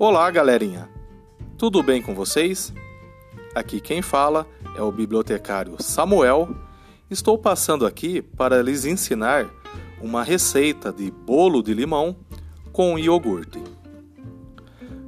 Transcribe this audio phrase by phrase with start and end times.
[0.00, 0.88] Olá, galerinha!
[1.56, 2.72] Tudo bem com vocês?
[3.52, 4.46] Aqui quem fala
[4.76, 6.54] é o bibliotecário Samuel.
[7.10, 9.50] Estou passando aqui para lhes ensinar
[10.00, 12.14] uma receita de bolo de limão
[12.72, 13.60] com iogurte.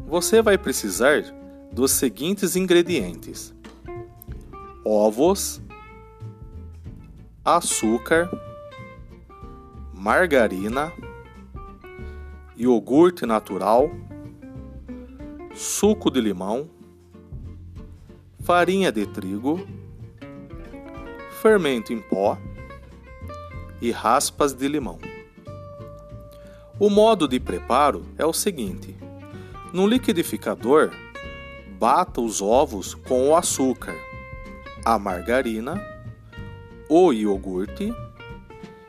[0.09, 1.23] Você vai precisar
[1.71, 3.55] dos seguintes ingredientes:
[4.85, 5.63] ovos,
[7.45, 8.29] açúcar,
[9.95, 10.93] margarina,
[12.57, 13.89] iogurte natural
[15.55, 16.69] suco de limão,
[18.41, 19.67] farinha de trigo,
[21.41, 22.39] fermento em pó
[23.81, 24.99] e raspas de limão.
[26.79, 28.97] O modo de preparo é o seguinte:
[29.73, 30.91] no liquidificador,
[31.79, 33.97] bata os ovos com o açúcar,
[34.85, 35.81] a margarina,
[36.89, 37.93] o iogurte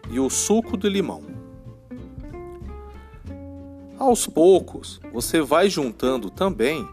[0.09, 1.30] e o suco de limão.
[4.01, 6.89] Aos poucos, você vai juntando também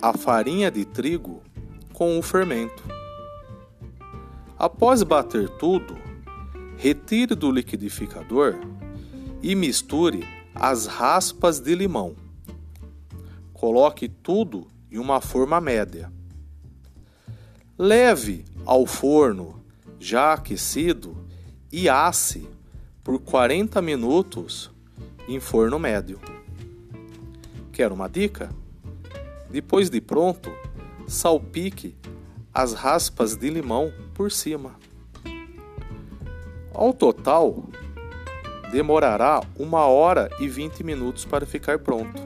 [0.00, 1.42] a farinha de trigo
[1.92, 2.80] com o fermento.
[4.56, 5.96] Após bater tudo,
[6.76, 8.54] retire do liquidificador
[9.42, 12.14] e misture as raspas de limão.
[13.52, 16.12] Coloque tudo em uma forma média.
[17.76, 19.60] Leve ao forno
[19.98, 21.16] já aquecido
[21.72, 22.48] e asse
[23.02, 24.70] por 40 minutos
[25.26, 26.20] em forno médio.
[27.74, 28.50] Quer uma dica?
[29.50, 30.48] Depois de pronto,
[31.08, 31.96] salpique
[32.54, 34.76] as raspas de limão por cima.
[36.72, 37.64] Ao total,
[38.70, 42.22] demorará uma hora e 20 minutos para ficar pronto.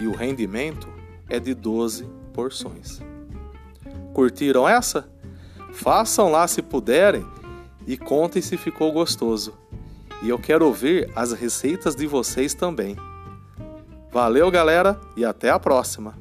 [0.00, 0.88] E o rendimento
[1.28, 3.02] é de 12 porções.
[4.14, 5.06] Curtiram essa?
[5.74, 7.26] Façam lá se puderem
[7.86, 9.52] e contem se ficou gostoso.
[10.22, 12.96] E eu quero ouvir as receitas de vocês também.
[14.16, 16.18] Valeu, galera, e até a próxima!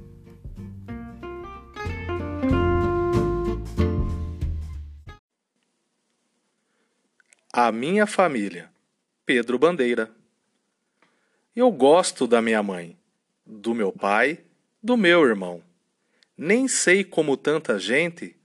[7.53, 8.69] A minha família.
[9.25, 10.11] Pedro Bandeira.
[11.55, 12.99] Eu gosto da minha mãe,
[13.45, 14.43] do meu pai,
[14.83, 15.63] do meu irmão.
[16.37, 18.35] Nem sei como tanta gente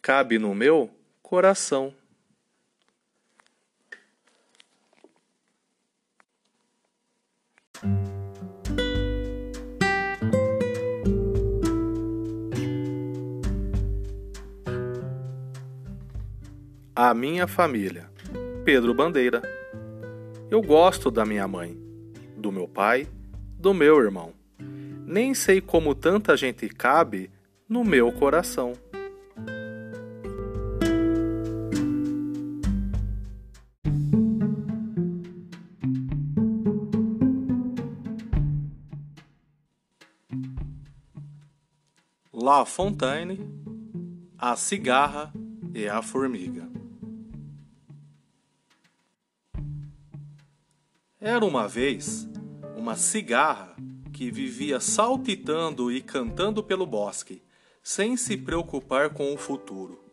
[0.00, 0.90] cabe no meu
[1.22, 1.94] coração.
[16.96, 18.08] A minha família.
[18.64, 19.42] Pedro Bandeira.
[20.48, 21.76] Eu gosto da minha mãe,
[22.36, 23.08] do meu pai,
[23.58, 24.32] do meu irmão.
[25.04, 27.32] Nem sei como tanta gente cabe
[27.68, 28.74] no meu coração.
[42.32, 43.40] La Fontaine,
[44.38, 45.32] a cigarra
[45.74, 46.73] e a formiga.
[51.26, 52.28] Era uma vez
[52.76, 53.74] uma cigarra
[54.12, 57.42] que vivia saltitando e cantando pelo bosque,
[57.82, 60.04] sem se preocupar com o futuro.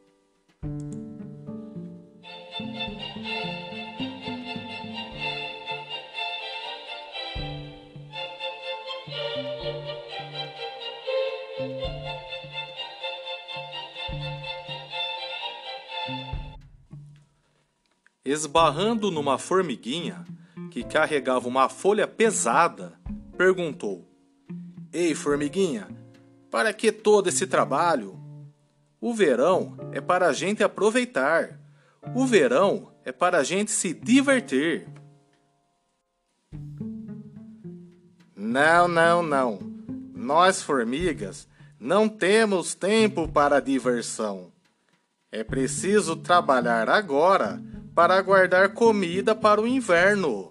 [18.23, 20.25] Esbarrando numa formiguinha,
[20.71, 22.93] que carregava uma folha pesada,
[23.37, 24.07] perguntou:
[24.91, 25.89] Ei, formiguinha,
[26.49, 28.17] para que todo esse trabalho?
[28.99, 31.59] O verão é para a gente aproveitar.
[32.15, 34.87] O verão é para a gente se divertir.
[38.35, 39.59] Não, não, não.
[40.13, 41.47] Nós, formigas,
[41.79, 44.51] não temos tempo para diversão.
[45.31, 47.61] É preciso trabalhar agora
[47.95, 50.50] para guardar comida para o inverno.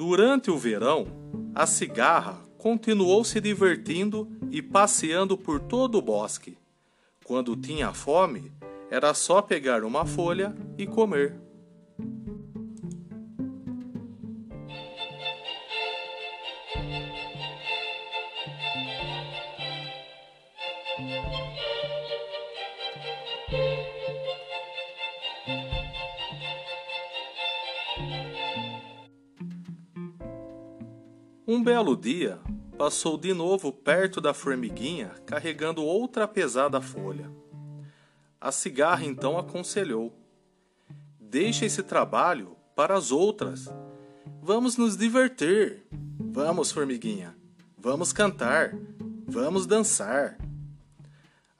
[0.00, 1.08] Durante o verão,
[1.54, 6.56] a cigarra continuou se divertindo e passeando por todo o bosque.
[7.22, 8.50] Quando tinha fome,
[8.90, 11.38] era só pegar uma folha e comer.
[31.60, 32.38] Um belo dia,
[32.78, 37.30] passou de novo perto da formiguinha carregando outra pesada folha.
[38.40, 40.10] A cigarra então aconselhou:
[41.20, 43.68] Deixe esse trabalho para as outras.
[44.40, 45.82] Vamos nos divertir.
[46.18, 47.36] Vamos, formiguinha,
[47.76, 48.74] vamos cantar,
[49.28, 50.38] vamos dançar.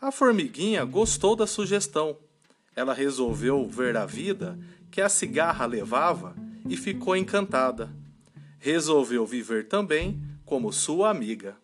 [0.01, 2.17] A formiguinha gostou da sugestão.
[2.75, 4.59] Ela resolveu ver a vida
[4.91, 6.35] que a cigarra levava
[6.67, 8.01] e ficou encantada.
[8.63, 11.57] Resolveu viver também como sua amiga.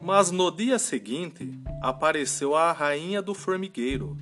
[0.00, 1.52] Mas no dia seguinte
[1.82, 4.16] apareceu a rainha do formigueiro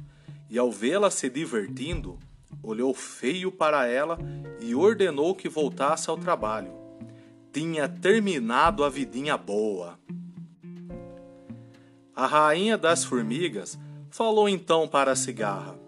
[0.49, 2.19] e, ao vê-la se divertindo,
[2.63, 4.19] olhou feio para ela
[4.61, 6.73] e ordenou que voltasse ao trabalho.
[7.53, 9.99] Tinha terminado a vidinha boa.
[12.15, 13.79] A rainha das formigas
[14.11, 15.79] falou então para a cigarra: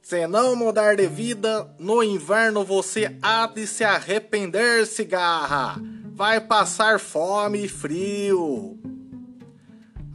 [0.00, 5.80] Se não mudar de vida, no inverno você há de se arrepender, cigarra.
[6.12, 8.78] Vai passar fome e frio.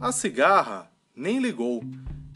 [0.00, 1.82] A cigarra nem ligou,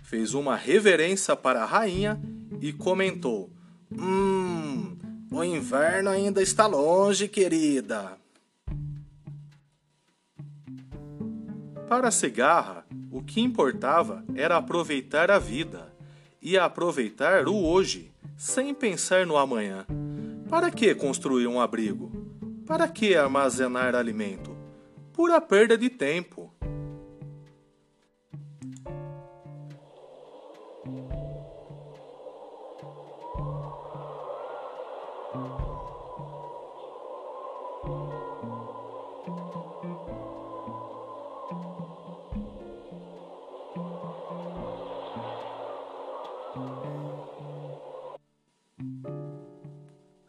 [0.02, 2.20] fez uma reverência para a rainha
[2.60, 3.50] e comentou:
[3.90, 4.96] Hum,
[5.30, 8.18] o inverno ainda está longe, querida.
[11.88, 15.94] Para a cigarra, o que importava era aproveitar a vida
[16.42, 19.86] e aproveitar o hoje, sem pensar no amanhã.
[20.48, 22.10] Para que construir um abrigo?
[22.66, 24.56] Para que armazenar alimento?
[25.12, 26.35] Pura perda de tempo.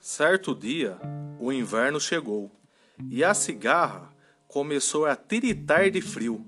[0.10, 0.98] Certo dia,
[1.38, 2.50] o inverno chegou
[3.10, 4.10] e a cigarra
[4.48, 6.48] começou a tiritar de frio.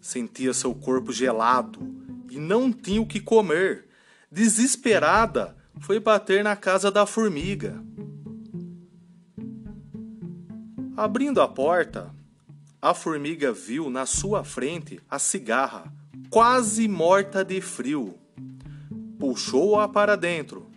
[0.00, 1.80] Sentia seu corpo gelado
[2.30, 3.88] e não tinha o que comer.
[4.30, 7.82] Desesperada, foi bater na casa da formiga.
[10.96, 12.14] Abrindo a porta,
[12.80, 15.92] a formiga viu na sua frente a cigarra,
[16.30, 18.16] quase morta de frio.
[19.18, 20.70] Puxou-a para dentro,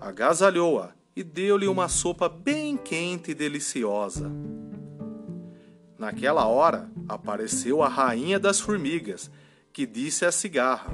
[0.00, 4.30] agasalhou-a e deu-lhe uma sopa bem quente e deliciosa.
[5.98, 9.30] Naquela hora apareceu a rainha das formigas,
[9.72, 10.92] que disse à cigarra: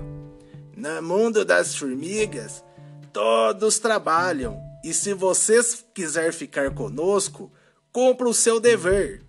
[0.77, 2.65] No mundo das formigas,
[3.13, 7.53] todos trabalham, e se vocês quiser ficar conosco,
[7.93, 9.25] cumpra o seu dever.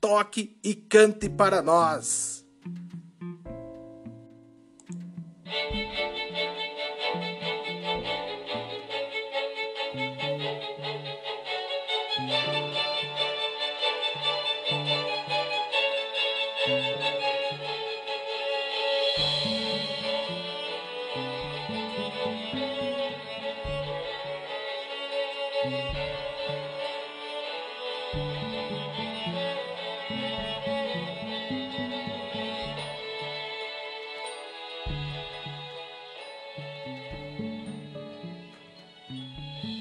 [0.00, 2.43] Toque e cante para nós.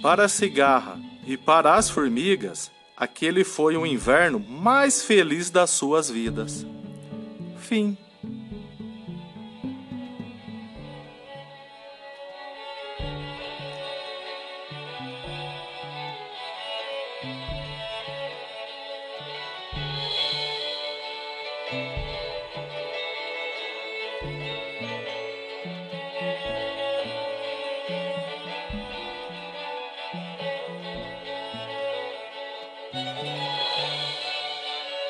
[0.03, 6.09] Para a cigarra e para as formigas, aquele foi o inverno mais feliz das suas
[6.09, 6.67] vidas.
[7.57, 7.97] Fim.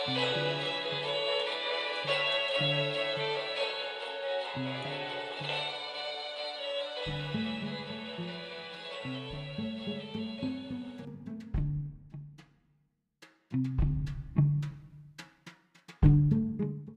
[0.05, 0.32] Yeah.